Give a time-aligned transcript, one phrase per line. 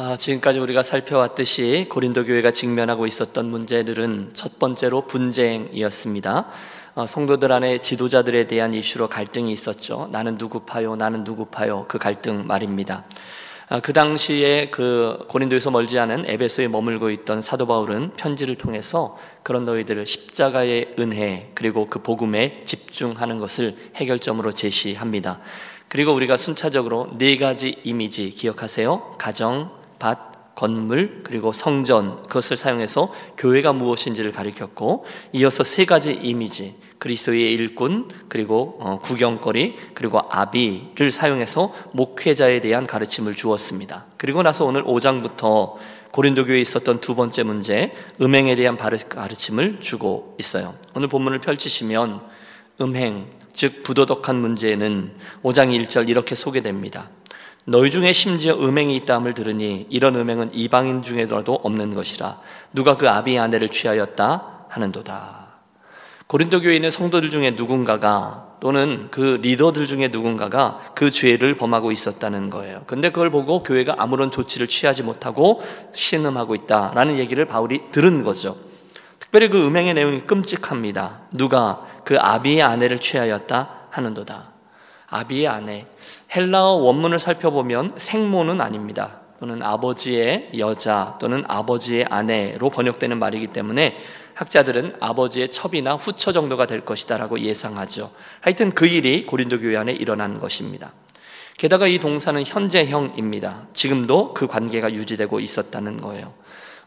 [0.00, 6.46] 아, 지금까지 우리가 살펴왔듯이 고린도 교회가 직면하고 있었던 문제들은 첫 번째로 분쟁이었습니다.
[6.94, 10.08] 어, 성도들 안에 지도자들에 대한 이슈로 갈등이 있었죠.
[10.12, 11.84] 나는 누구 파요, 나는 누구 파요.
[11.88, 13.06] 그 갈등 말입니다.
[13.70, 19.64] 아, 그 당시에 그 고린도에서 멀지 않은 에베소에 머물고 있던 사도 바울은 편지를 통해서 그런
[19.64, 25.40] 너희들을 십자가의 은혜 그리고 그 복음에 집중하는 것을 해결점으로 제시합니다.
[25.88, 29.16] 그리고 우리가 순차적으로 네 가지 이미지 기억하세요.
[29.18, 37.52] 가정, 밭, 건물, 그리고 성전 그것을 사용해서 교회가 무엇인지를 가리켰고 이어서 세 가지 이미지 그리스도의
[37.52, 44.06] 일꾼 그리고 어, 구경거리 그리고 아비를 사용해서 목회자에 대한 가르침을 주었습니다.
[44.16, 45.74] 그리고 나서 오늘 5장부터
[46.10, 50.74] 고린도 교회에 있었던 두 번째 문제 음행에 대한 가르침을 주고 있어요.
[50.94, 52.20] 오늘 본문을 펼치시면
[52.80, 55.12] 음행 즉 부도덕한 문제는
[55.42, 57.10] 5장 1절 이렇게 소개됩니다.
[57.68, 62.40] 너희 중에 심지어 음행이 있다함을 들으니 이런 음행은 이방인 중에라도 없는 것이라
[62.72, 65.48] 누가 그 아비의 아내를 취하였다 하는도다.
[66.28, 72.48] 고린도 교회 있는 성도들 중에 누군가가 또는 그 리더들 중에 누군가가 그 죄를 범하고 있었다는
[72.48, 72.84] 거예요.
[72.86, 78.56] 근데 그걸 보고 교회가 아무런 조치를 취하지 못하고 신음하고 있다라는 얘기를 바울이 들은 거죠.
[79.18, 81.20] 특별히 그 음행의 내용이 끔찍합니다.
[81.32, 84.52] 누가 그 아비의 아내를 취하였다 하는도다.
[85.10, 85.86] 아비의 아내.
[86.34, 89.20] 헬라어 원문을 살펴보면 생모는 아닙니다.
[89.40, 93.96] 또는 아버지의 여자 또는 아버지의 아내로 번역되는 말이기 때문에
[94.34, 98.10] 학자들은 아버지의 첩이나 후처 정도가 될 것이다라고 예상하죠.
[98.40, 100.92] 하여튼 그 일이 고린도 교회 안에 일어난 것입니다.
[101.56, 103.66] 게다가 이 동사는 현재형입니다.
[103.72, 106.34] 지금도 그 관계가 유지되고 있었다는 거예요.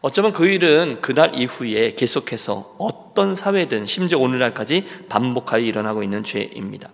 [0.00, 6.88] 어쩌면 그 일은 그날 이후에 계속해서 어떤 사회든 심지어 오늘날까지 반복하여 일어나고 있는 죄입니다.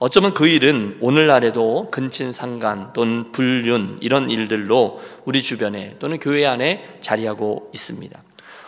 [0.00, 7.70] 어쩌면 그 일은 오늘날에도 근친상간 또는 불륜 이런 일들로 우리 주변에 또는 교회 안에 자리하고
[7.74, 8.22] 있습니다.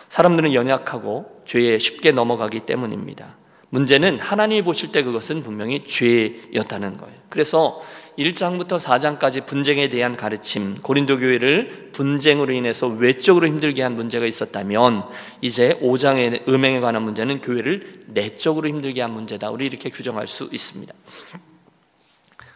[0.09, 3.37] 사람들은 연약하고 죄에 쉽게 넘어가기 때문입니다.
[3.69, 7.15] 문제는 하나님이 보실 때 그것은 분명히 죄였다는 거예요.
[7.29, 7.81] 그래서
[8.23, 15.03] 1장부터 4장까지 분쟁에 대한 가르침, 고린도 교회를 분쟁으로 인해서 외적으로 힘들게 한 문제가 있었다면
[15.41, 19.49] 이제 5장의 음행에 관한 문제는 교회를 내적으로 힘들게 한 문제다.
[19.49, 20.93] 우리 이렇게 규정할 수 있습니다.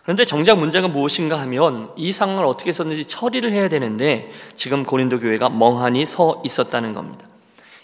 [0.03, 5.49] 그런데 정작 문제가 무엇인가 하면 이 상황을 어떻게 썼는지 처리를 해야 되는데 지금 고린도 교회가
[5.49, 7.27] 멍하니 서 있었다는 겁니다.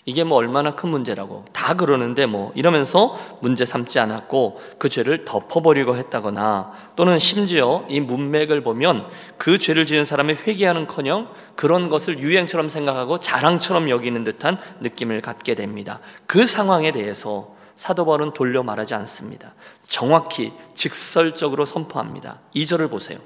[0.06, 5.96] 이게 뭐 얼마나 큰 문제라고 다 그러는데 뭐 이러면서 문제 삼지 않았고 그 죄를 덮어버리고
[5.96, 9.08] 했다거나 또는 심지어 이 문맥을 보면
[9.38, 16.00] 그 죄를 지은 사람이 회개하는커녕 그런 것을 유행처럼 생각하고 자랑처럼 여기는 듯한 느낌을 갖게 됩니다.
[16.26, 19.54] 그 상황에 대해서 사도 바울은 돌려 말하지 않습니다.
[19.88, 22.40] 정확히 직설적으로 선포합니다.
[22.56, 23.20] 2절을 보세요.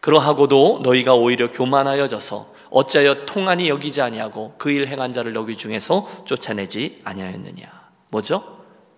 [0.00, 7.00] 그러하고도 너희가 오히려 교만하여져서 어찌하여 통안이 여기지 아니하고 그 일 행한 자를 너희 중에서 쫓아내지
[7.04, 7.64] 아니하였느냐.
[8.08, 8.42] 뭐죠?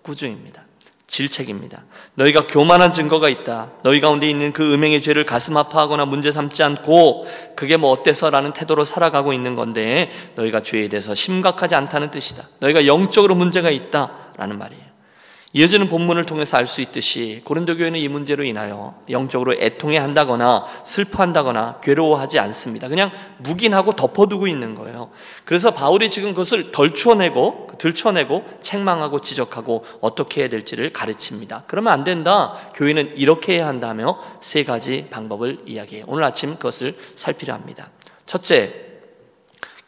[0.02, 0.62] 꾸중입니다.
[1.06, 1.84] 질책입니다.
[2.14, 3.72] 너희가 교만한 증거가 있다.
[3.82, 7.26] 너희 가운데 있는 그 음행의 죄를 가슴 아파하거나 문제 삼지 않고
[7.56, 12.48] 그게 뭐 어때서라는 태도로 살아가고 있는 건데 너희가 죄에 대해서 심각하지 않다는 뜻이다.
[12.60, 14.84] 너희가 영적으로 문제가 있다라는 말이에요.
[15.56, 21.78] 이어지는 본문을 통해서 알 수 있듯이 고린도 교회는 이 문제로 인하여 영적으로 애통해 한다거나 슬퍼한다거나
[21.80, 22.88] 괴로워하지 않습니다.
[22.88, 25.10] 그냥 묵인하고 덮어두고 있는 거예요.
[25.44, 31.64] 그래서 바울이 지금 그것을 덜추어내고 들춰내고 책망하고 지적하고 어떻게 해야 될지를 가르칩니다.
[31.68, 32.54] 그러면 안 된다.
[32.74, 36.06] 교회는 이렇게 해야 한다며 세 가지 방법을 이야기해요.
[36.08, 37.90] 오늘 아침 그것을 살피려 합니다.
[38.26, 38.93] 첫째,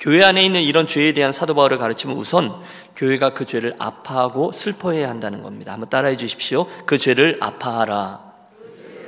[0.06, 2.54] 교회 안에 있는 이런 죄에 대한 사도 바울의 가르침은 우선
[2.94, 5.72] 교회가 그 죄를 아파하고 슬퍼해야 한다는 겁니다.
[5.72, 6.68] 한번 따라해 주십시오.
[6.86, 8.20] 그 죄를 아파하라.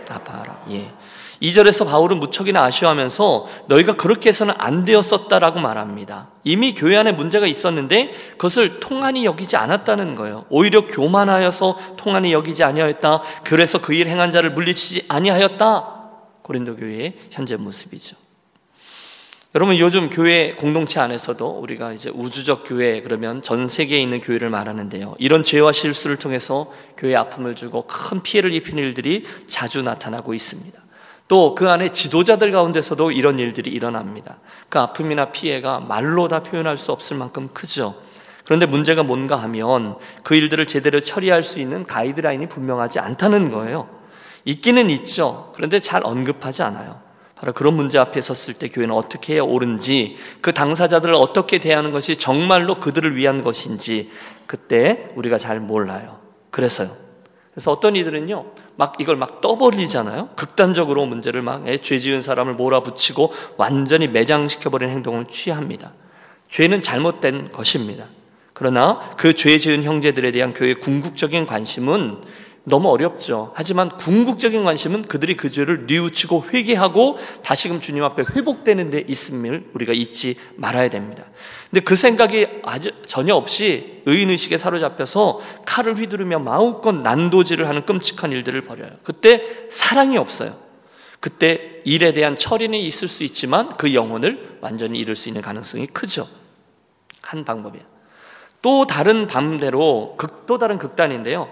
[0.08, 0.64] 아파하라.
[0.70, 0.90] 예.
[1.40, 6.30] 2절에서 바울은 무척이나 아쉬워하면서 너희가 그렇게 해서는 안 되었었다라고 말합니다.
[6.42, 10.46] 이미 교회 안에 문제가 있었는데 그것을 통한이 여기지 않았다는 거예요.
[10.48, 13.22] 오히려 교만하여서 통한이 여기지 아니하였다.
[13.44, 15.94] 그래서 그 일 행한 자를 물리치지 아니하였다.
[16.42, 18.16] 고린도 교회의 현재 모습이죠.
[19.54, 25.14] 여러분 요즘 교회 공동체 안에서도 우리가 이제 우주적 교회 그러면 전 세계에 있는 교회를 말하는데요.
[25.18, 30.78] 이런 죄와 실수를 통해서 교회 아픔을 주고 큰 피해를 입히는 일들이 자주 나타나고 있습니다.
[31.28, 34.38] 또 그 안에 지도자들 가운데서도 이런 일들이 일어납니다.
[34.68, 37.94] 그 아픔이나 피해가 말로 다 표현할 수 없을 만큼 크죠.
[38.44, 43.88] 그런데 문제가 뭔가 하면 그 일들을 제대로 처리할 수 있는 가이드라인이 분명하지 않다는 거예요.
[44.44, 45.52] 있기는 있죠.
[45.56, 47.07] 그런데 잘 언급하지 않아요.
[47.40, 52.16] 바로 그런 문제 앞에 섰을 때 교회는 어떻게 해야 옳은지, 그 당사자들을 어떻게 대하는 것이
[52.16, 54.10] 정말로 그들을 위한 것인지,
[54.46, 56.18] 그때 우리가 잘 몰라요.
[56.50, 56.96] 그래서요.
[57.52, 58.44] 그래서 어떤 이들은요,
[58.76, 60.30] 막 이걸 막 떠벌리잖아요.
[60.36, 65.92] 극단적으로 문제를 막 죄 지은 사람을 몰아붙이고 완전히 매장시켜버리는 행동을 취합니다.
[66.48, 68.04] 죄는 잘못된 것입니다.
[68.52, 72.18] 그러나 그 죄 지은 형제들에 대한 교회의 궁극적인 관심은
[72.64, 73.52] 너무 어렵죠.
[73.54, 79.92] 하지만 궁극적인 관심은 그들이 그 죄를 뉘우치고 회개하고 다시금 주님 앞에 회복되는 데 있음을 우리가
[79.92, 81.24] 잊지 말아야 됩니다.
[81.70, 88.60] 근데 그 생각이 아주 전혀 없이 의인의식에 사로잡혀서 칼을 휘두르며 마음껏 난도질을 하는 끔찍한 일들을
[88.62, 88.90] 벌여요.
[89.02, 90.56] 그때 사랑이 없어요.
[91.20, 96.28] 그때 일에 대한 처리는 있을 수 있지만 그 영혼을 완전히 잃을 수 있는 가능성이 크죠.
[97.22, 97.84] 한 방법이에요.
[98.62, 101.48] 또 다른 반대로 극, 또 다른 극단인데요.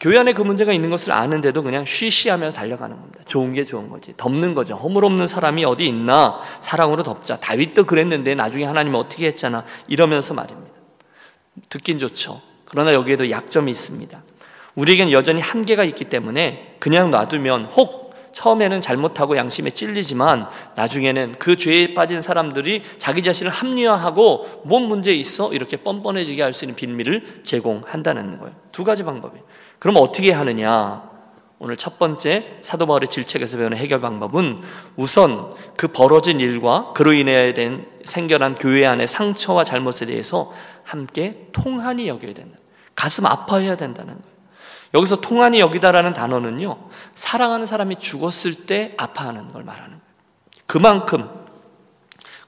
[0.00, 3.20] 교회 안에 그 문제가 있는 것을 아는데도 그냥 쉬쉬하며 달려가는 겁니다.
[3.26, 4.14] 좋은 게 좋은 거지.
[4.16, 4.76] 덮는 거죠.
[4.76, 6.40] 허물 없는 사람이 어디 있나?
[6.60, 7.36] 사랑으로 덮자.
[7.38, 9.64] 다윗도 그랬는데 나중에 하나님 어떻게 했잖아.
[9.88, 10.70] 이러면서 말입니다.
[11.68, 12.40] 듣긴 좋죠.
[12.64, 14.22] 그러나 여기에도 약점이 있습니다.
[14.76, 20.46] 우리에겐 여전히 한계가 있기 때문에 그냥 놔두면 혹 처음에는 잘못하고 양심에 찔리지만
[20.76, 25.52] 나중에는 그 죄에 빠진 사람들이 자기 자신을 합리화하고 뭔 문제 있어?
[25.52, 28.54] 이렇게 뻔뻔해지게 할 수 있는 빌미를 제공한다는 거예요.
[28.70, 29.44] 두 가지 방법이에요.
[29.78, 31.08] 그럼 어떻게 하느냐?
[31.60, 34.62] 오늘 첫 번째 사도 바울의 질책에서 배우는 해결 방법은
[34.96, 40.52] 우선 그 벌어진 일과 그로 인해 된 생겨난 교회 안의 상처와 잘못에 대해서
[40.84, 42.58] 함께 통한이 여겨야 된다.
[42.94, 44.38] 가슴 아파해야 된다는 거예요.
[44.94, 46.78] 여기서 통한이 여기다라는 단어는요,
[47.14, 50.02] 사랑하는 사람이 죽었을 때 아파하는 걸 말하는 거예요.
[50.66, 51.28] 그만큼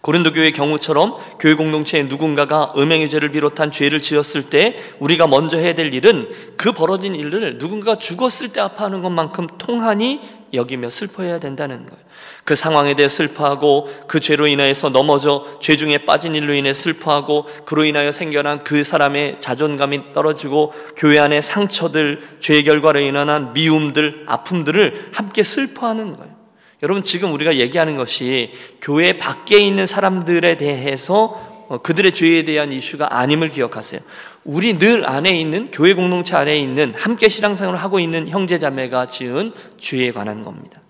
[0.00, 5.74] 고린도 교회 경우처럼 교회 공동체에 누군가가 음행의 죄를 비롯한 죄를 지었을 때 우리가 먼저 해야
[5.74, 12.02] 될 일은 그 벌어진 일을 누군가가 죽었을 때 아파하는 것만큼 통하니 여기며 슬퍼해야 된다는 거예요.
[12.44, 17.84] 그 상황에 대해 슬퍼하고 그 죄로 인하여서 넘어져 죄 중에 빠진 일로 인해 슬퍼하고 그로
[17.84, 25.42] 인하여 생겨난 그 사람의 자존감이 떨어지고 교회 안의 상처들, 죄 결과로 인한 미움들, 아픔들을 함께
[25.42, 26.39] 슬퍼하는 거예요.
[26.82, 33.16] 여러분 지금 우리가 얘기하는 것이 교회 밖에 있는 사람들에 대해서 어, 그들의 죄에 대한 이슈가
[33.16, 34.00] 아님을 기억하세요.
[34.44, 39.52] 우리 늘 안에 있는 교회 공동체 안에 있는 함께 신앙생활을 하고 있는 형제 자매가 지은
[39.78, 40.80] 죄에 관한 겁니다.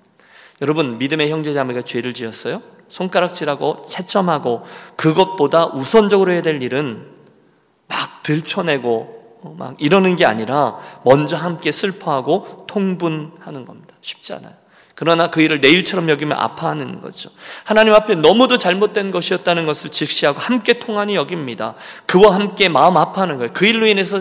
[0.62, 2.62] 여러분 믿음의 형제 자매가 죄를 지었어요?
[2.88, 4.62] 손가락질하고 채점하고
[4.96, 7.06] 그것보다 우선적으로 해야 될 일은
[7.88, 13.96] 막 들춰내고 어, 막 이러는 게 아니라 먼저 함께 슬퍼하고 통분하는 겁니다.
[14.00, 14.59] 쉽지 않아요.
[15.00, 17.30] 그러나 그 일을 내 일처럼 여기면 아파하는 거죠.
[17.64, 21.74] 하나님 앞에 너무도 잘못된 것이었다는 것을 직시하고 함께 통하니 여깁니다.
[22.04, 23.50] 그와 함께 마음 아파하는 거예요.
[23.54, 24.20] 그 일로 인해서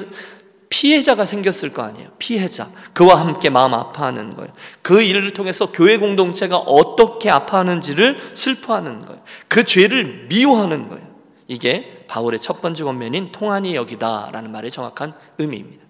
[0.69, 2.11] 피해자가 생겼을 거 아니에요.
[2.17, 2.69] 피해자.
[2.93, 4.53] 그와 함께 마음 아파하는 거예요.
[4.81, 9.21] 그 일을 통해서 교회 공동체가 어떻게 아파하는지를 슬퍼하는 거예요.
[9.49, 11.05] 그 죄를 미워하는 거예요.
[11.49, 15.83] 이게 바울의 첫 번째 권면인 통한이 여기다라는 말의 정확한 의미입니다.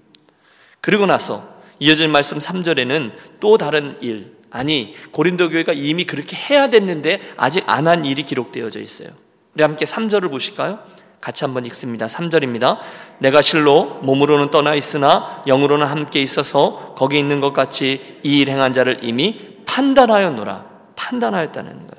[0.82, 1.48] 그리고 나서
[1.78, 7.88] 이어진 말씀 3절에는 또 다른 일, 아니 고린도 교회가 이미 그렇게 해야 됐는데 아직 안
[7.88, 9.10] 한 일이 기록되어져 있어요.
[9.56, 10.80] 우리 함께 3절을 보실까요?
[11.22, 12.06] 같이 한번 읽습니다.
[12.08, 12.78] 3절입니다.
[13.20, 18.74] 내가 실로 몸으로는 떠나 있으나 영으로는 함께 있어서 거기 있는 것 같이 이 일 행한
[18.74, 20.66] 자를 이미 판단하였노라.
[20.96, 21.99] 판단하였다는 거예요.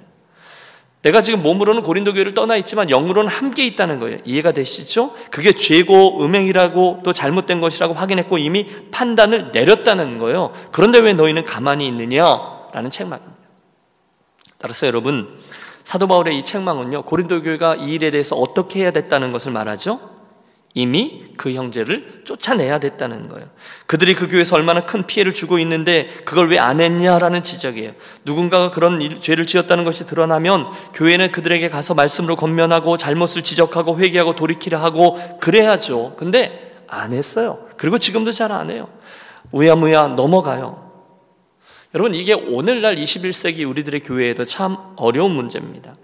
[1.02, 4.18] 내가 지금 몸으로는 고린도 교회를 떠나 있지만 영으로는 함께 있다는 거예요.
[4.24, 5.14] 이해가 되시죠?
[5.30, 10.52] 그게 죄고 음행이라고 또 잘못된 것이라고 확인했고 이미 판단을 내렸다는 거예요.
[10.72, 13.40] 그런데 왜 너희는 가만히 있느냐라는 책망입니다.
[14.58, 15.40] 따라서 여러분
[15.84, 20.19] 사도 바울의 이 책망은요 고린도 교회가 이 일에 대해서 어떻게 해야 됐다는 것을 말하죠.
[20.74, 23.48] 이미 그 형제를 쫓아내야 됐다는 거예요.
[23.86, 27.92] 그들이 그 교회에서 얼마나 큰 피해를 주고 있는데 그걸 왜 안 했냐라는 지적이에요.
[28.24, 34.36] 누군가가 그런 일, 죄를 지었다는 것이 드러나면 교회는 그들에게 가서 말씀으로 권면하고 잘못을 지적하고 회개하고
[34.36, 36.14] 돌이키려 하고 그래야죠.
[36.16, 37.66] 근데 안 했어요.
[37.76, 38.88] 그리고 지금도 잘 안 해요.
[39.52, 40.90] 우야무야 넘어가요.
[41.94, 45.96] 여러분 이게 오늘날 21세기 우리들의 교회에도 참 어려운 문제입니다.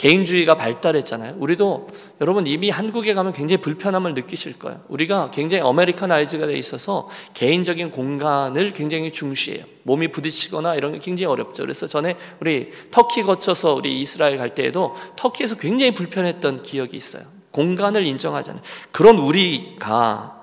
[0.00, 1.34] 개인주의가 발달했잖아요.
[1.36, 1.88] 우리도
[2.22, 4.80] 여러분 이미 한국에 가면 굉장히 불편함을 느끼실 거예요.
[4.88, 9.62] 우리가 굉장히 아메리카나이즈가 돼 있어서 개인적인 공간을 굉장히 중시해요.
[9.82, 11.64] 몸이 부딪히거나 이런 게 굉장히 어렵죠.
[11.64, 17.24] 그래서 전에 우리 터키 거쳐서 우리 이스라엘 갈 때에도 터키에서 굉장히 불편했던 기억이 있어요.
[17.50, 18.62] 공간을 인정하잖아요.
[18.92, 20.40] 그런 우리가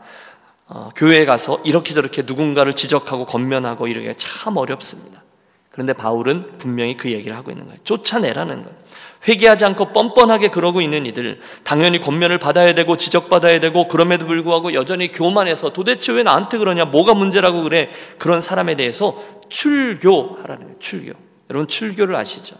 [0.67, 5.23] 어, 교회에 가서 이렇게 저렇게 누군가를 지적하고 건면하고 이러기가 참 어렵습니다.
[5.71, 7.79] 그런데 바울은 분명히 그 얘기를 하고 있는 거예요.
[7.83, 8.87] 쫓아내라는 거예요.
[9.27, 15.12] 회개하지 않고 뻔뻔하게 그러고 있는 이들 당연히 권면을 받아야 되고 지적받아야 되고 그럼에도 불구하고 여전히
[15.12, 21.13] 교만해서 도대체 왜 나한테 그러냐 뭐가 문제라고 그래 그런 사람에 대해서 출교하라는 거예요 출교.
[21.50, 22.55] 여러분 출교를 아시죠?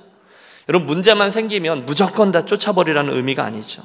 [0.70, 3.84] 여러분 문제만 생기면 무조건 다 쫓아버리라는 의미가 아니죠.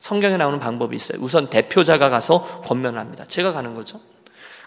[0.00, 1.18] 성경에 나오는 방법이 있어요.
[1.20, 3.24] 우선 대표자가 가서 권면합니다.
[3.26, 4.00] 제가 가는 거죠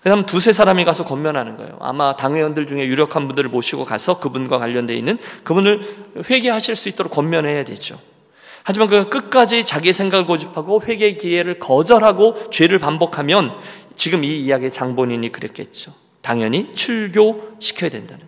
[0.05, 1.77] 그다음 두세 사람이 가서 권면하는 거예요.
[1.79, 5.81] 아마 당회원들 중에 유력한 분들을 모시고 가서 그분과 관련되어 있는 그분을
[6.29, 7.99] 회개하실 수 있도록 권면해야 되죠.
[8.63, 13.57] 하지만 그 끝까지 자기 생각을 고집하고 회개 기회를 거절하고 죄를 반복하면
[13.95, 15.93] 지금 이 이야기의 장본인이 그랬겠죠.
[16.21, 18.27] 당연히 출교시켜야 된다는.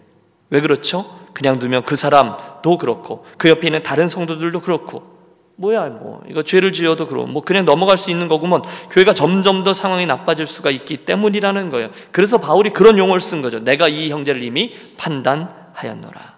[0.49, 1.19] 왜 그렇죠?
[1.33, 5.16] 그냥 두면 그 사람도 그렇고 그 옆에 있는 다른 성도들도 그렇고
[5.57, 8.61] 뭐야 뭐 이거 죄를 지어도 그럼 뭐 그냥 넘어갈 수 있는 거구먼
[8.91, 11.89] 교회가 점점 더 상황이 나빠질 수가 있기 때문이라는 거예요.
[12.11, 13.59] 그래서 바울이 그런 용어를 쓴 거죠.
[13.59, 16.37] 내가 이 형제를 이미 판단하였노라.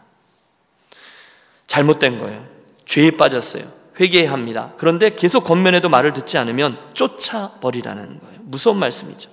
[1.68, 2.46] 잘못된 거예요.
[2.86, 3.64] 죄에 빠졌어요.
[4.00, 4.74] 회개해야 합니다.
[4.78, 8.40] 그런데 계속 겉면에도 말을 듣지 않으면 쫓아버리라는 거예요.
[8.44, 9.30] 무서운 말씀이죠.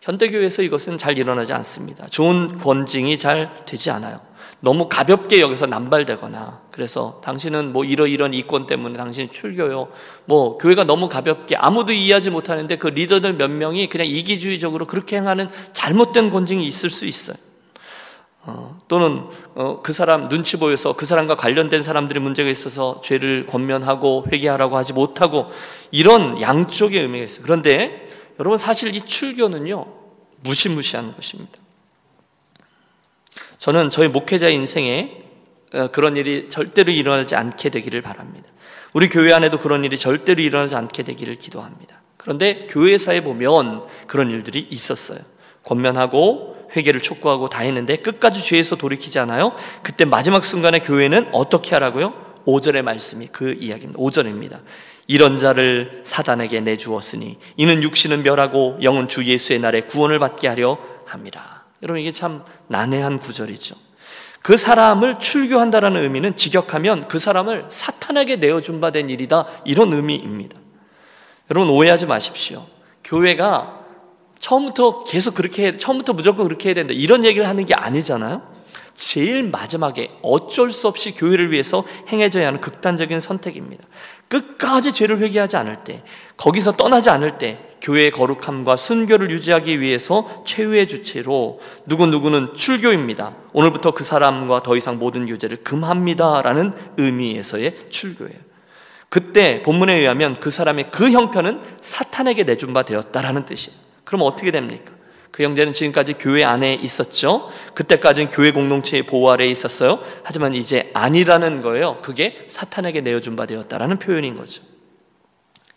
[0.00, 2.06] 현대교회에서 이것은 잘 일어나지 않습니다.
[2.06, 4.27] 좋은 권징이 잘 되지 않아요.
[4.60, 9.88] 너무 가볍게 여기서 남발되거나 그래서 당신은 뭐 이러이런 이권 때문에 당신이 출교요.
[10.24, 15.48] 뭐 교회가 너무 가볍게 아무도 이해하지 못하는데 그 리더들 몇 명이 그냥 이기주의적으로 그렇게 행하는
[15.72, 17.36] 잘못된 권징이 있을 수 있어요.
[18.42, 24.26] 어, 또는 어, 그 사람 눈치 보여서 그 사람과 관련된 사람들이 문제가 있어서 죄를 권면하고
[24.32, 25.50] 회개하라고 하지 못하고
[25.90, 27.42] 이런 양쪽의 의미가 있어요.
[27.44, 28.08] 그런데
[28.40, 29.86] 여러분 사실 이 출교는요
[30.40, 31.58] 무시무시한 것입니다.
[33.58, 35.22] 저는 저희 목회자 인생에
[35.74, 38.48] 어, 그런 일이 절대로 일어나지 않게 되기를 바랍니다.
[38.94, 42.00] 우리 교회 안에도 그런 일이 절대로 일어나지 않게 되기를 기도합니다.
[42.16, 45.18] 그런데 교회사에 보면 그런 일들이 있었어요.
[45.64, 49.52] 권면하고 회개를 촉구하고 다 했는데 끝까지 죄에서 돌이키지 않아요.
[49.82, 52.14] 그때 마지막 순간에 교회는 어떻게 하라고요?
[52.46, 53.98] 5절의 말씀이 그 이야기입니다.
[53.98, 54.60] 5절입니다.
[55.06, 61.64] 이런 자를 사단에게 내주었으니 이는 육신은 멸하고 영은 주 예수의 날에 구원을 받게 하려 합니다.
[61.82, 63.76] 여러분 이게 참 난해한 구절이죠.
[64.42, 70.56] 그 사람을 출교한다라는 의미는 직역하면 그 사람을 사탄에게 내어준 바 된 일이다 이런 의미입니다.
[71.50, 72.66] 여러분 오해하지 마십시오.
[73.04, 73.78] 교회가
[74.38, 78.57] 처음부터 계속 그렇게 해, 처음부터 무조건 그렇게 해야 된다 이런 얘기를 하는 게 아니잖아요.
[78.98, 83.84] 제일 마지막에 어쩔 수 없이 교회를 위해서 행해져야 하는 극단적인 선택입니다.
[84.26, 86.02] 끝까지 죄를 회개하지 않을 때,
[86.36, 93.36] 거기서 떠나지 않을 때, 교회의 거룩함과 순교를 유지하기 위해서 최후의 주체로 누구누구는 출교입니다.
[93.52, 96.42] 오늘부터 그 사람과 더 이상 모든 교제를 금합니다.
[96.42, 98.36] 라는 의미에서의 출교예요.
[99.08, 103.78] 그때 본문에 의하면 그 사람의 그 형편은 사탄에게 내준 바 되었다라는 뜻이에요.
[104.02, 104.97] 그럼 어떻게 됩니까?
[105.38, 107.48] 그 형제는 지금까지 교회 안에 있었죠.
[107.72, 110.00] 그때까지는 교회 공동체의 보호 아래에 있었어요.
[110.24, 112.00] 하지만 이제 아니라는 거예요.
[112.02, 114.64] 그게 사탄에게 내어준 바 되었다라는 표현인 거죠.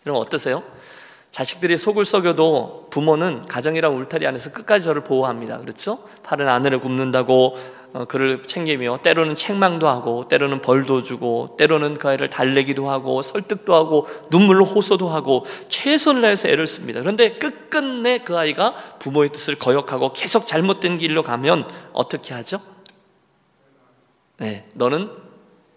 [0.04, 0.64] 여러분 어떠세요?
[1.30, 5.60] 자식들이 속을 썩여도 부모는 가정이랑 울타리 안에서 끝까지 저를 보호합니다.
[5.60, 6.08] 그렇죠?
[6.24, 12.30] 팔은 아내를 굽는다고 어, 그를 챙기며 때로는 책망도 하고 때로는 벌도 주고 때로는 그 아이를
[12.30, 17.00] 달래기도 하고 설득도 하고 눈물로 호소도 하고 최선을 다해서 애를 씁니다.
[17.00, 22.60] 그런데 끝끝내 그 아이가 부모의 뜻을 거역하고 계속 잘못된 길로 가면 어떻게 하죠?
[24.38, 25.10] 네, 너는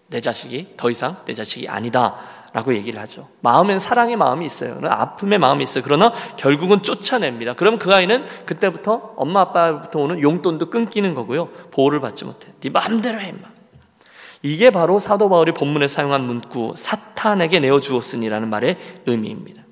[0.08, 2.16] 내 자식이 더 이상 내 자식이 아니다.
[2.56, 3.28] 라고 얘기를 하죠.
[3.42, 4.80] 마음엔 사랑의 마음이 있어요.
[4.82, 5.84] 아픔의 마음이 있어요.
[5.84, 7.52] 그러나 결국은 쫓아냅니다.
[7.52, 11.48] 그럼 그 아이는 그때부터 엄마 아빠부터 오는 용돈도 끊기는 거고요.
[11.70, 12.48] 보호를 받지 못해.
[12.60, 13.40] 네 마음대로 해, 임마.
[14.40, 19.62] 이게 바로 사도 바울이 본문에 사용한 문구 사탄에게 내어 주었으니라는 말의 의미입니다.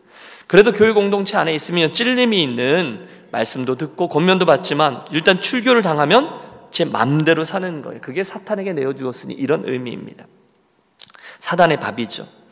[0.47, 6.39] 그래도 교회 공동체 안에 있으면 찔림이 있는 말씀도 듣고 권면도 받지만 일단 출교를 당하면
[6.71, 8.03] 제 마음대로 사는 거예요.
[8.03, 10.27] 그게 사탄에게 내어 주었으니 이런 의미입니다.
[11.39, 12.44] 사단의 밥이죠.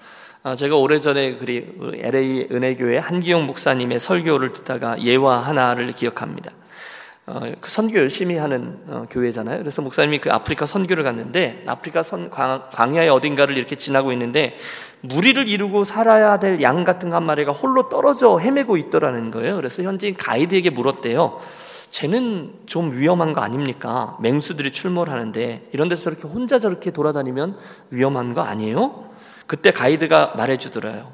[0.44, 6.50] 아, 제가 오래전에 그리 LA 은혜교회 한기용 목사님의 설교를 듣다가 예화 하나를 기억합니다.
[7.26, 9.58] 어, 그 선교 열심히 하는 어, 교회잖아요.
[9.58, 14.56] 그래서 목사님이 그 아프리카 선교를 갔는데 아프리카 선 광, 광야의 어딘가를 이렇게 지나고 있는데
[15.02, 19.54] 무리를 이루고 살아야 될 양 같은 한 마리가 홀로 떨어져 헤매고 있더라는 거예요.
[19.54, 21.40] 그래서 현지인 가이드에게 물었대요.
[21.90, 24.16] 쟤는 좀 위험한 거 아닙니까?
[24.20, 27.56] 맹수들이 출몰하는데 이런 데서 저렇게 혼자 저렇게 돌아다니면
[27.90, 29.11] 위험한 거 아니에요?
[29.46, 31.12] 그때 가이드가 말해주더래요.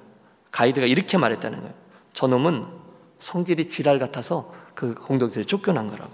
[0.51, 1.75] 가이드가 이렇게 말했다는 거예요.
[2.13, 2.67] 저놈은
[3.21, 6.11] 성질이 지랄 같아서 그 공동체에 쫓겨난 거라고.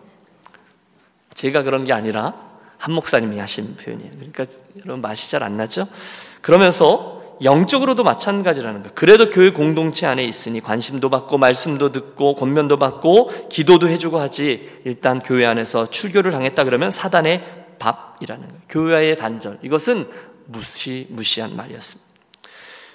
[1.34, 2.34] 제가 그런 게 아니라
[2.78, 4.12] 한 목사님이 하신 표현이에요.
[4.12, 4.44] 그러니까
[4.76, 5.86] 여러분 맛이 잘 안 나죠?
[6.40, 8.92] 그러면서 영적으로도 마찬가지라는 거예요.
[8.94, 15.20] 그래도 교회 공동체 안에 있으니 관심도 받고 말씀도 듣고 권면도 받고 기도도 해주고 하지 일단
[15.20, 17.44] 교회 안에서 출교를 당했다 그러면 사단의
[17.78, 18.62] 밥이라는 거예요.
[18.68, 19.58] 교회의 단절.
[19.62, 20.08] 이것은
[20.46, 22.04] 무시 무시한 말이었습니다.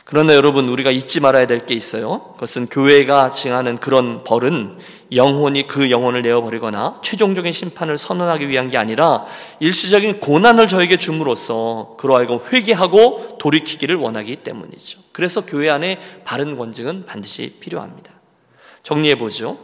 [0.05, 2.31] 그러나 여러분 우리가 잊지 말아야 될 게 있어요.
[2.33, 4.79] 그것은 교회가 징하는 그런 벌은
[5.13, 9.25] 영혼이 그 영혼을 내어버리거나 최종적인 심판을 선언하기 위한 게 아니라
[9.59, 14.99] 일시적인 고난을 저에게 줌으로써 그로 하여금 회개하고 돌이키기를 원하기 때문이죠.
[15.11, 18.11] 그래서 교회 안에 바른 권징은 반드시 필요합니다.
[18.81, 19.59] 정리해 보죠.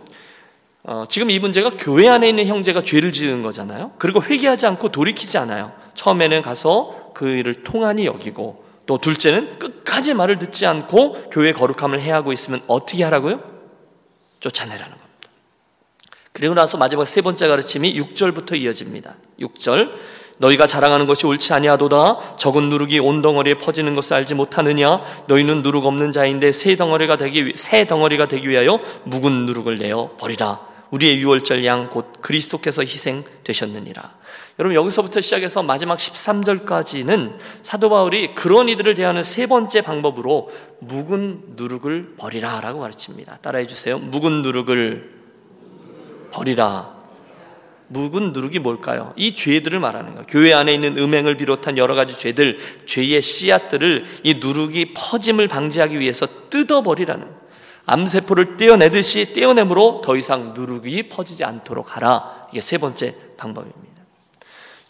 [0.84, 3.94] 어, 지금 이 문제가 교회 안에 있는 형제가 죄를 지은 거잖아요.
[3.98, 5.72] 그리고 회개하지 않고 돌이키지 않아요.
[5.96, 12.32] 처음에는 가서 그 일을 통한이 여기고 또 둘째는 끝까지 말을 듣지 않고 교회 거룩함을 해하고
[12.34, 13.42] 있으면 어떻게 하라고요?
[14.40, 15.06] 쫓아내라는 겁니다.
[16.34, 19.16] 그리고 나서 마지막 세 번째 가르침이 6절부터 이어집니다.
[19.40, 19.92] 6절
[20.38, 25.86] 너희가 자랑하는 것이 옳지 아니하도다 적은 누룩이 온 덩어리에 퍼지는 것을 알지 못하느냐 너희는 누룩
[25.86, 30.60] 없는 자인데 새 덩어리가 되기 새 덩어리가 되기 위하여 묵은 누룩을 내어 버리라
[30.96, 34.16] 우리의 유월절 양 곧 그리스도께서 희생되셨느니라
[34.60, 40.50] 여러분 여기서부터 시작해서 마지막 13절까지는 사도 바울이 그런 이들을 대하는 세 번째 방법으로
[40.80, 45.12] 묵은 누룩을 버리라라고 가르칩니다 따라해 주세요 묵은 누룩을
[46.32, 46.96] 버리라
[47.88, 49.14] 묵은 누룩이 뭘까요?
[49.16, 50.26] 이 죄들을 말하는 거예요.
[50.28, 56.28] 교회 안에 있는 음행을 비롯한 여러 가지 죄들, 죄의 씨앗들을 이 누룩이 퍼짐을 방지하기 위해서
[56.50, 57.28] 뜯어버리라는
[57.86, 62.48] 암세포를 떼어내듯이 떼어내므로 더 이상 누룩이 퍼지지 않도록 하라.
[62.52, 64.04] 이게 세 번째 방법입니다.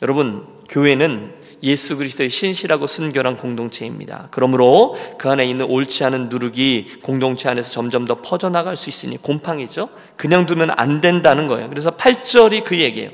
[0.01, 1.33] 여러분, 교회는
[1.63, 4.27] 예수 그리스도의 신실하고 순결한 공동체입니다.
[4.31, 9.89] 그러므로 그 안에 있는 옳지 않은 누룩이 공동체 안에서 점점 더 퍼져나갈 수 있으니 곰팡이죠.
[10.15, 11.69] 그냥 두면 안 된다는 거예요.
[11.69, 13.09] 그래서 8절이 그 얘기예요.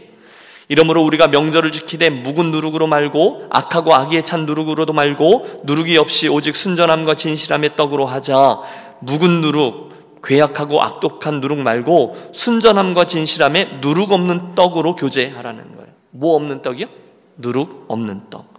[0.68, 6.56] 이러므로 우리가 명절을 지키되 묵은 누룩으로 말고 악하고 악의에 찬 누룩으로도 말고 누룩이 없이 오직
[6.56, 8.62] 순전함과 진실함의 떡으로 하자.
[9.02, 15.92] 묵은 누룩, 괴악하고 악독한 누룩 말고 순전함과 진실함의 누룩 없는 떡으로 교제하라는 거예요.
[16.12, 16.86] 뭐 없는 떡이요?
[17.38, 18.52] 누룩 없는 떡.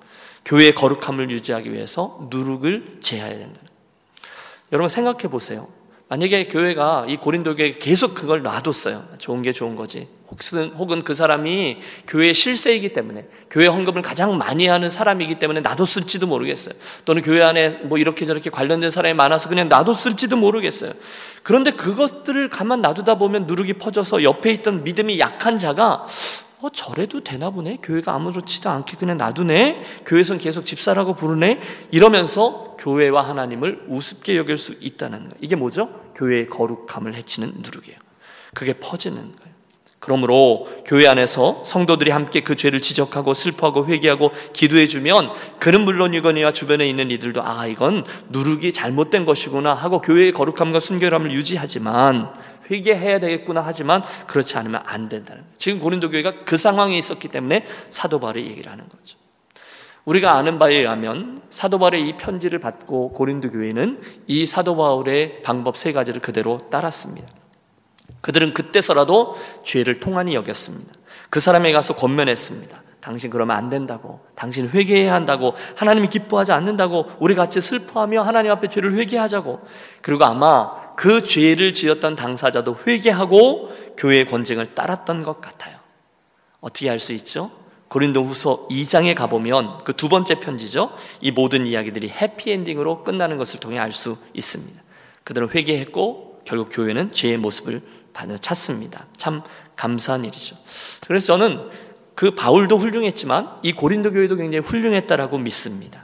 [0.45, 3.71] 교회의 거룩함을 유지하기 위해서 누룩을 제해야 된다는.
[4.73, 5.69] 여러분 생각해 보세요.
[6.13, 9.03] 만약에 교회가 이 고린도 교회 계속 그걸 놔뒀어요.
[9.17, 10.09] 좋은 게 좋은 거지.
[10.29, 16.27] 혹은, 혹은 그 사람이 교회 실세이기 때문에 교회 헌금을 가장 많이 하는 사람이기 때문에 놔뒀을지도
[16.27, 16.75] 모르겠어요.
[17.07, 20.93] 또는 교회 안에 뭐 이렇게 저렇게 관련된 사람이 많아서 그냥 놔뒀을지도 모르겠어요.
[21.43, 26.07] 그런데 그것들을 가만 놔두다 보면 누룩이 퍼져서 옆에 있던 믿음이 약한 자가
[26.63, 27.79] 어, 저래도 되나 보네?
[27.83, 29.83] 교회가 아무렇지도 않게 그냥 놔두네?
[30.07, 31.59] 교회에선 계속 집사라고 부르네?
[31.91, 35.35] 이러면서 교회와 하나님을 우습게 여길 수 있다는 거예요.
[35.41, 35.89] 이게 뭐죠?
[36.15, 37.99] 교회의 거룩함을 해치는 누룩이에요.
[38.55, 39.53] 그게 퍼지는 거예요.
[39.99, 46.89] 그러므로 교회 안에서 성도들이 함께 그 죄를 지적하고 슬퍼하고 회개하고 기도해 주면 그는 물론이거니와 주변에
[46.89, 52.33] 있는 이들도 아 이건 누룩이 잘못된 것이구나 하고 교회의 거룩함과 순결함을 유지하지만
[52.73, 55.55] 회개해야 되겠구나 하지만 그렇지 않으면 안 된다는 거예요.
[55.59, 59.19] 지금 고린도 교회가 그 상황에 있었기 때문에 사도 바울이 얘기를 하는 거죠.
[60.05, 65.77] 우리가 아는 바에 의하면 사도 바울의 이 편지를 받고 고린도 교회는 이 사도 바울의 방법
[65.77, 67.29] 세 가지를 그대로 따랐습니다.
[68.21, 70.93] 그들은 그때서라도 죄를 통한이 여겼습니다.
[71.31, 72.83] 그 사람에 가서 권면했습니다.
[73.01, 74.21] 당신 그러면 안 된다고.
[74.37, 75.55] 당신 회개해야 한다고.
[75.75, 77.07] 하나님이 기뻐하지 않는다고.
[77.19, 79.61] 우리 같이 슬퍼하며 하나님 앞에 죄를 회개하자고.
[80.03, 85.77] 그리고 아마 그 죄를 지었던 당사자도 회개하고 교회의 권쟁을 따랐던 것 같아요.
[86.61, 87.51] 어떻게 할수 있죠?
[87.89, 90.93] 고린도 후서 2장에 가보면 그 두 번째 편지죠.
[91.21, 94.83] 이 모든 이야기들이 해피엔딩으로 끝나는 것을 통해 알 수 있습니다.
[95.25, 97.83] 그들은 회개했고 결국 교회는 죄의 모습을
[98.41, 99.07] 찾습니다.
[99.17, 99.43] 참
[99.77, 100.57] 감사한 일이죠.
[101.07, 101.69] 그래서 저는
[102.15, 106.02] 그 바울도 훌륭했지만 이 고린도 교회도 굉장히 훌륭했다라고 믿습니다.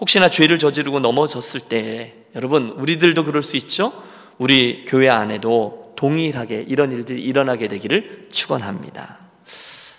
[0.00, 3.92] 혹시나 죄를 저지르고 넘어졌을 때 여러분 우리들도 그럴 수 있죠?
[4.38, 9.18] 우리 교회 안에도 동일하게 이런 일들이 일어나게 되기를 축원합니다.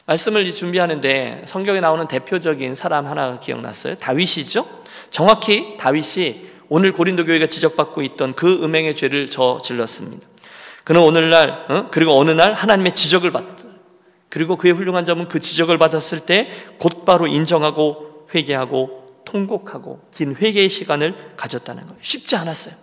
[0.08, 3.96] 말씀을 준비하는데 성경에 나오는 대표적인 사람 하나 기억났어요.
[3.96, 4.66] 다윗이죠.
[5.12, 10.28] 정확히 다윗이 오늘 고린도 교회가 지적받고 있던 그 음행의 죄를 저질렀습니다.
[10.84, 11.88] 그는 오늘날 어?
[11.92, 13.46] 그리고 어느 날 하나님의 지적을 받
[14.30, 19.01] 그리고 그의 훌륭한 점은 그 지적을 받았을 때 곧바로 인정하고 회개하고
[19.32, 21.98] 통곡하고 긴 회개의 시간을 가졌다는 거예요.
[22.02, 22.76] 쉽지 않았어요.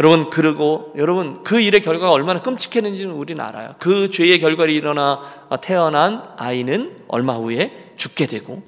[0.00, 3.76] 여러분 그리고 여러분 그 일의 결과가 얼마나 끔찍했는지는 우리는 알아요.
[3.78, 5.20] 그 죄의 결과를 일어나
[5.62, 8.62] 태어난 아이는 얼마 후에 죽게 되고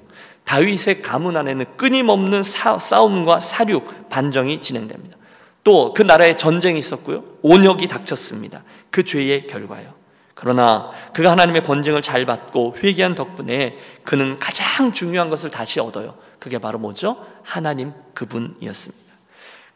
[0.45, 5.17] 다윗의 가문 안에는 끊임없는 사, 싸움과 사륙 반정이 진행됩니다.
[5.65, 7.25] 또 그 나라에 전쟁이 있었고요.
[7.41, 8.63] 온역이 닥쳤습니다.
[8.89, 9.93] 그 죄의 결과요.
[10.33, 16.15] 그러나 그가 하나님의 권징을 잘 받고 회개한 덕분에 그는 가장 중요한 것을 다시 얻어요.
[16.39, 17.25] 그게 바로 뭐죠?
[17.43, 19.07] 하나님 그분이었습니다.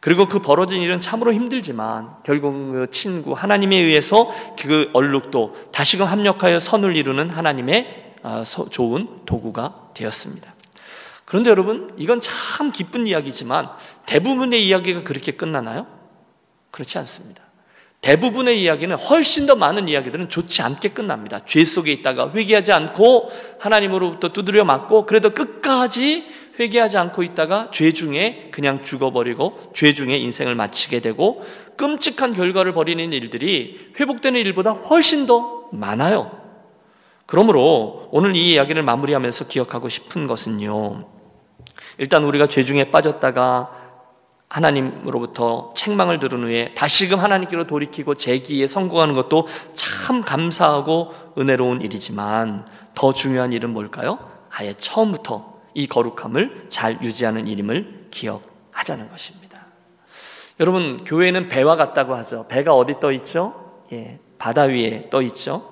[0.00, 6.58] 그리고 그 벌어진 일은 참으로 힘들지만 결국 그 친구 하나님에 의해서 그 얼룩도 다시금 합력하여
[6.58, 10.54] 선을 이루는 하나님의 아, 좋은 도구가 되었습니다.
[11.24, 13.68] 그런데 여러분, 이건 참 기쁜 이야기지만
[14.06, 15.86] 대부분의 이야기가 그렇게 끝나나요?
[16.70, 17.42] 그렇지 않습니다.
[18.00, 21.44] 대부분의 이야기는 훨씬 더 많은 이야기들은 좋지 않게 끝납니다.
[21.46, 26.26] 죄 속에 있다가 회개하지 않고 하나님으로부터 두드려 맞고 그래도 끝까지
[26.58, 31.44] 회개하지 않고 있다가 죄 중에 그냥 죽어버리고 죄 중에 인생을 마치게 되고
[31.76, 36.42] 끔찍한 결과를 벌이는 일들이 회복되는 일보다 훨씬 더 많아요.
[37.26, 41.08] 그러므로 오늘 이 이야기를 마무리하면서 기억하고 싶은 것은요.
[41.98, 43.82] 일단 우리가 죄 중에 빠졌다가
[44.48, 53.14] 하나님으로부터 책망을 들은 후에 다시금 하나님께로 돌이키고 재기에 성공하는 것도 참 감사하고 은혜로운 일이지만 더
[53.14, 54.18] 중요한 일은 뭘까요?
[54.50, 59.66] 아예 처음부터 이 거룩함을 잘 유지하는 일임을 기억하자는 것입니다.
[60.60, 62.46] 여러분, 교회는 배와 같다고 하죠.
[62.48, 63.82] 배가 어디 떠 있죠?
[63.92, 65.70] 예, 바다 위에 떠 있죠.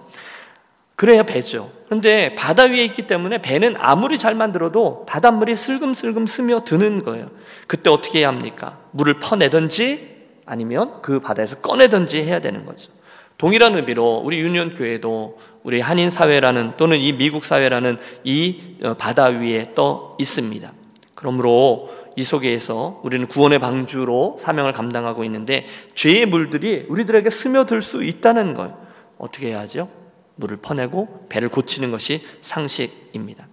[0.97, 1.73] 그래야 배죠.
[1.87, 7.31] 그런데 바다 위에 있기 때문에 배는 아무리 잘 만들어도 바닷물이 슬금슬금 스며드는 거예요.
[7.67, 8.79] 그때 어떻게 해야 합니까?
[8.91, 10.11] 물을 퍼내든지
[10.45, 12.93] 아니면 그 바다에서 꺼내든지 해야 되는 거죠.
[13.40, 19.24] 동일한 의미로 우리 유니온 교회도 우리 한인 사회라는 또는 이 미국 사회라는 이 어, 바다
[19.29, 20.70] 위에 떠 있습니다.
[21.14, 28.53] 그러므로 이 속에서 우리는 구원의 방주로 사명을 감당하고 있는데 죄의 물들이 우리들에게 스며들 수 있다는
[28.53, 28.74] 걸
[29.16, 29.88] 어떻게 해야죠?
[30.37, 33.48] 물을 퍼내고 배를 고치는 것이 상식입니다.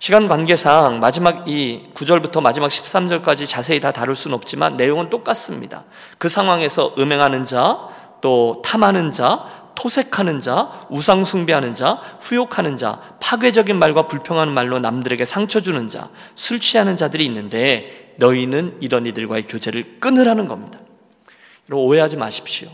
[0.00, 5.84] 시간 관계상 마지막 이 9절부터 마지막 13절까지 자세히 다 다룰 수는 없지만 내용은 똑같습니다.
[6.18, 7.88] 그 상황에서 음행하는 자,
[8.22, 15.24] 또 탐하는 자, 토색하는 자, 우상 숭배하는 자, 후욕하는 자, 파괴적인 말과 불평하는 말로 남들에게
[15.26, 20.78] 상처 주는 자, 술 취하는 자들이 있는데 너희는 이런 이들과의 교제를 끊으라는 겁니다.
[21.70, 22.68] 오해하지 마십시오.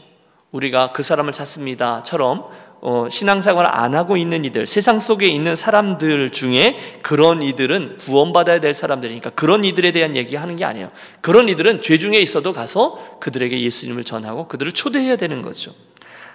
[0.51, 2.47] 우리가 그 사람을 찾습니다처럼
[2.81, 8.73] 어, 신앙생활 안 하고 있는 이들, 세상 속에 있는 사람들 중에 그런 이들은 구원받아야 될
[8.73, 10.91] 사람들이니까 그런 이들에 대한 얘기하는 게 아니에요.
[11.21, 15.73] 그런 이들은 죄 중에 있어도 가서 그들에게 예수님을 전하고 그들을 초대해야 되는 거죠.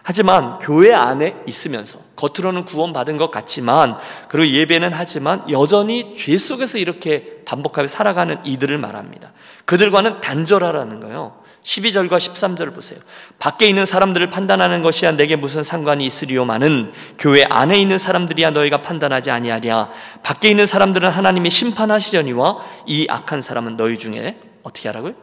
[0.05, 7.41] 하지만 교회 안에 있으면서 겉으로는 구원받은 것 같지만 그리고 예배는 하지만 여전히 죄 속에서 이렇게
[7.45, 9.31] 반복하며 살아가는 이들을 말합니다.
[9.63, 11.42] 그들과는 단절하라는 거예요.
[11.63, 12.99] 12절과 13절을 보세요.
[13.39, 19.31] 밖에 있는 사람들을 판단하는 것이야 내게 무슨 상관이 있으리요마는 교회 안에 있는 사람들이야 너희가 판단하지
[19.31, 19.89] 아니하랴.
[20.23, 25.13] 밖에 있는 사람들은 하나님이 심판하시려니와 이 악한 사람은 너희 중에 어떻게 하라고요?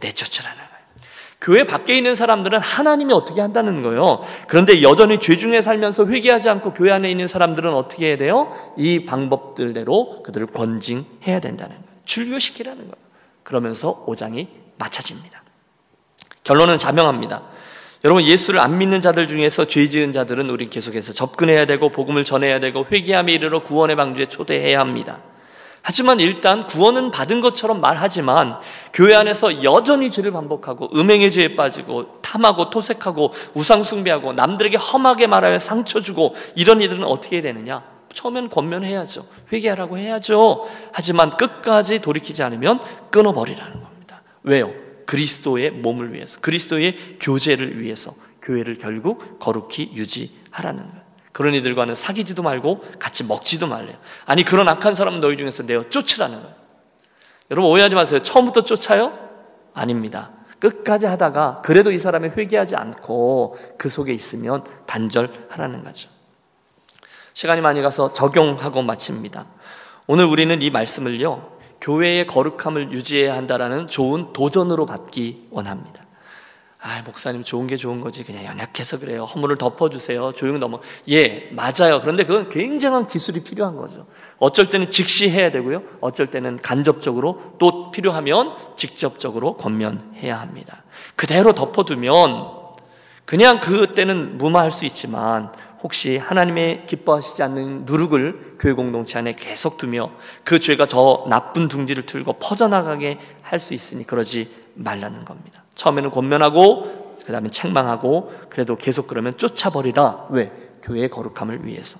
[0.00, 0.68] 내쫓으라는.
[1.40, 4.24] 교회 밖에 있는 사람들은 하나님이 어떻게 한다는 거예요.
[4.48, 8.52] 그런데 여전히 죄 중에 살면서 회개하지 않고 교회 안에 있는 사람들은 어떻게 해야 돼요?
[8.76, 11.88] 이 방법들대로 그들을 권징해야 된다는 거예요.
[12.04, 12.94] 출교시키라는 거예요.
[13.44, 15.42] 그러면서 5장이 맞춰집니다.
[16.48, 17.42] 결론은 자명합니다.
[18.04, 22.58] 여러분 예수를 안 믿는 자들 중에서 죄 지은 자들은 우리 계속해서 접근해야 되고 복음을 전해야
[22.58, 25.18] 되고 회개함에 이르러 구원의 방주에 초대해야 합니다.
[25.82, 28.56] 하지만 일단 구원은 받은 것처럼 말하지만
[28.94, 35.58] 교회 안에서 여전히 죄를 반복하고 음행의 죄에 빠지고 탐하고 토색하고 우상 숭배하고 남들에게 험하게 말하여
[35.58, 37.82] 상처 주고 이런 이들은 어떻게 되느냐?
[38.14, 39.26] 처음엔 권면해야죠.
[39.52, 40.66] 회개하라고 해야죠.
[40.92, 42.80] 하지만 끝까지 돌이키지 않으면
[43.10, 44.22] 끊어버리라는 겁니다.
[44.44, 44.87] 왜요?
[45.08, 51.04] 그리스도의 몸을 위해서, 그리스도의 교제를 위해서 교회를 결국 거룩히 유지하라는 거예요.
[51.32, 53.96] 그런 이들과는 사귀지도 말고 같이 먹지도 말래요.
[54.26, 56.54] 아니 그런 악한 사람은 너희 중에서 내어 쫓으라는 거예요.
[57.50, 58.20] 여러분 오해하지 마세요.
[58.20, 59.18] 처음부터 쫓아요?
[59.72, 60.30] 아닙니다.
[60.58, 66.10] 끝까지 하다가 그래도 이 사람이 회개하지 않고 그 속에 있으면 단절하라는 거죠.
[67.32, 69.46] 시간이 많이 가서 적용하고 마칩니다.
[70.06, 71.57] 오늘 우리는 이 말씀을요.
[71.80, 76.08] 교회의 거룩함을 유지해야 한다라는 좋은 도전으로 받기 원합니다.
[76.80, 78.22] 아, 목사님 좋은 게 좋은 거지.
[78.22, 79.24] 그냥 연약해서 그래요.
[79.24, 80.32] 허물을 덮어주세요.
[80.32, 80.80] 조용히 넘어.
[81.08, 82.00] 예, 맞아요.
[82.00, 84.06] 그런데 그건 굉장한 기술이 필요한 거죠.
[84.38, 85.82] 어쩔 때는 즉시 해야 되고요.
[86.00, 90.84] 어쩔 때는 간접적으로 또 필요하면 직접적으로 권면해야 합니다.
[91.16, 92.58] 그대로 덮어두면
[93.24, 100.10] 그냥 그때는 무마할 수 있지만 혹시 하나님의 기뻐하시지 않는 누룩을 교회 공동체 안에 계속 두며
[100.44, 105.64] 그 죄가 더 나쁜 둥지를 틀고 퍼져나가게 할 수 있으니 그러지 말라는 겁니다.
[105.74, 110.26] 처음에는 권면하고 그 다음에 책망하고 그래도 계속 그러면 쫓아버리라.
[110.30, 110.52] 왜?
[110.82, 111.98] 교회의 거룩함을 위해서.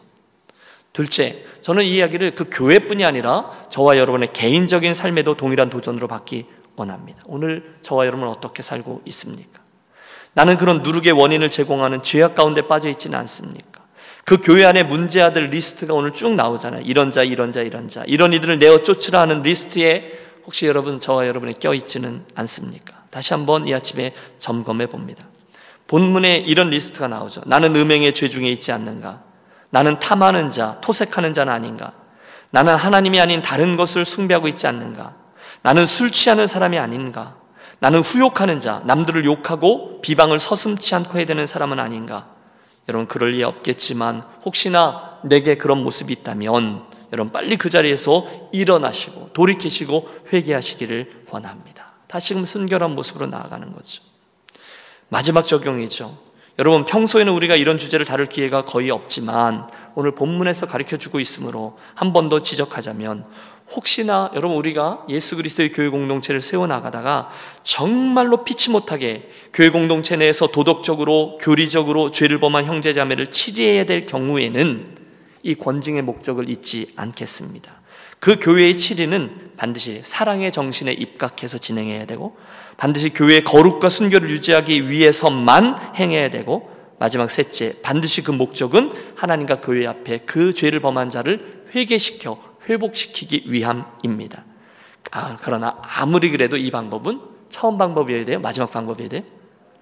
[0.92, 7.22] 둘째, 저는 이 이야기를 그 교회뿐이 아니라 저와 여러분의 개인적인 삶에도 동일한 도전으로 받기 원합니다.
[7.26, 9.60] 오늘 저와 여러분은 어떻게 살고 있습니까?
[10.34, 13.82] 나는 그런 누룩의 원인을 제공하는 죄악 가운데 빠져 있지는 않습니까?
[14.24, 16.82] 그 교회 안에 문제아들 리스트가 오늘 쭉 나오잖아요.
[16.84, 18.04] 이런 자, 이런 자, 이런 자.
[18.06, 22.96] 이런 이들을 내어 쫓으라 하는 리스트에 혹시 여러분, 저와 여러분이 껴있지는 않습니까?
[23.10, 25.24] 다시 한번 이 아침에 점검해 봅니다.
[25.86, 27.40] 본문에 이런 리스트가 나오죠.
[27.46, 29.22] 나는 음행의 죄 중에 있지 않는가?
[29.70, 31.92] 나는 탐하는 자, 토색하는 자는 아닌가?
[32.50, 35.14] 나는 하나님이 아닌 다른 것을 숭배하고 있지 않는가?
[35.62, 37.36] 나는 술 취하는 사람이 아닌가?
[37.80, 42.26] 나는 후욕하는 자, 남들을 욕하고 비방을 서슴치 않고 해야 되는 사람은 아닌가?
[42.88, 50.08] 여러분, 그럴 리 없겠지만, 혹시나 내게 그런 모습이 있다면, 여러분 빨리 그 자리에서 일어나시고 돌이키시고
[50.32, 51.92] 회개하시기를 권합니다.
[52.06, 54.02] 다시금 순결한 모습으로 나아가는 거죠.
[55.08, 56.18] 마지막 적용이죠.
[56.58, 62.12] 여러분 평소에는 우리가 이런 주제를 다룰 기회가 거의 없지만 오늘 본문에서 가르쳐 주고 있으므로 한
[62.12, 63.24] 번 더 지적하자면
[63.74, 67.30] 혹시나 여러분 우리가 예수 그리스도의 교회 공동체를 세워 나가다가
[67.62, 74.96] 정말로 피치 못하게 교회 공동체 내에서 도덕적으로 교리적으로 죄를 범한 형제 자매를 치리해야 될 경우에는
[75.42, 77.78] 이 권징의 목적을 잊지 않겠습니다.
[78.20, 82.36] 그 교회의 치리는 반드시 사랑의 정신에 입각해서 진행해야 되고
[82.76, 89.86] 반드시 교회의 거룩과 순결을 유지하기 위해서만 행해야 되고 마지막 셋째 반드시 그 목적은 하나님과 교회
[89.86, 94.44] 앞에 그 죄를 범한 자를 회개시켜 회복시키기 위함입니다.
[95.10, 98.40] 아, 그러나 아무리 그래도 이 방법은 처음 방법이어야 돼요?
[98.40, 99.22] 마지막 방법이어야 돼요?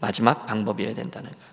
[0.01, 1.47] 마지막 방법이어야 된다는 거예요.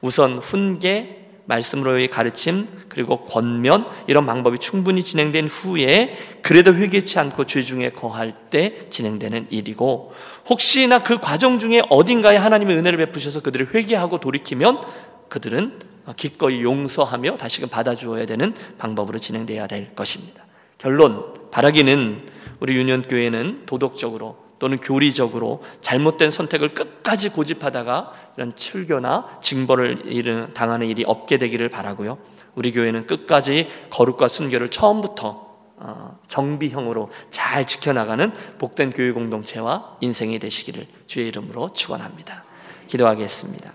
[0.00, 7.60] 우선 훈계, 말씀으로의 가르침, 그리고 권면 이런 방법이 충분히 진행된 후에 그래도 회개치 않고 죄
[7.60, 10.12] 중에 거할 때 진행되는 일이고
[10.48, 14.80] 혹시나 그 과정 중에 어딘가에 하나님의 은혜를 베푸셔서 그들을 회개하고 돌이키면
[15.28, 15.80] 그들은
[16.16, 20.44] 기꺼이 용서하며 다시금 받아주어야 되는 방법으로 진행되어야 될 것입니다.
[20.80, 22.26] 결론 바라기는
[22.60, 31.38] 우리 유년교회는 도덕적으로 또는 교리적으로 잘못된 선택을 끝까지 고집하다가 이런 출교나 징벌을 당하는 일이 없게
[31.38, 32.18] 되기를 바라고요.
[32.54, 35.50] 우리 교회는 끝까지 거룩과 순결을 처음부터
[35.82, 42.44] 어, 정비형으로 잘 지켜나가는 복된 교회 공동체와 인생이 되시기를 주의 이름으로 축원합니다.
[42.86, 43.72] 기도하겠습니다.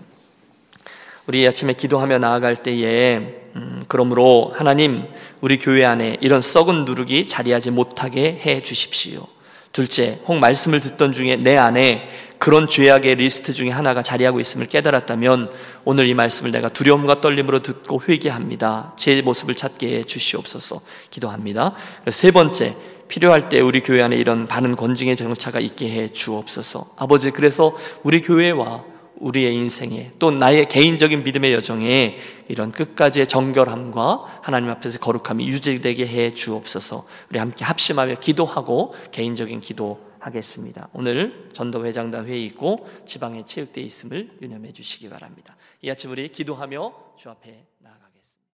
[1.26, 3.16] 우리 아침에 기도하며 나아갈 때에
[3.56, 5.04] 음, 그러므로 하나님
[5.40, 9.26] 우리 교회 안에 이런 썩은 누룩이 자리하지 못하게 해 주십시오.
[9.72, 12.08] 둘째, 혹 말씀을 듣던 중에 내 안에
[12.38, 15.50] 그런 죄악의 리스트 중에 하나가 자리하고 있음을 깨달았다면
[15.84, 18.94] 오늘 이 말씀을 내가 두려움과 떨림으로 듣고 회개합니다.
[18.96, 21.72] 제 모습을 찾게 해 주시옵소서 기도합니다.
[22.10, 22.76] 세 번째,
[23.08, 26.92] 필요할 때 우리 교회 안에 이런 바른 권징의 정차가 있게 해 주옵소서.
[26.96, 34.70] 아버지, 그래서 우리 교회와 우리의 인생에 또 나의 개인적인 믿음의 여정에 이런 끝까지의 정결함과 하나님
[34.70, 37.06] 앞에서 거룩함이 유지되게 해 주옵소서.
[37.30, 40.88] 우리 함께 합심하며 기도하고 개인적인 기도하겠습니다.
[40.92, 42.76] 오늘 전도 회장단 회의 있고
[43.06, 45.56] 지방에 체육대 있음을 유념해 주시기 바랍니다.
[45.82, 47.75] 이 아침 우리 기도하며 주 앞에 나